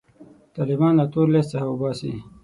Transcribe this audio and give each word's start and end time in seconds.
طالبان 0.55 0.93
له 0.99 1.05
تور 1.13 1.27
لیست 1.33 1.49
څخه 1.53 1.67
وباسي. 1.69 2.13